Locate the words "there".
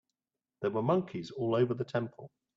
0.63-0.71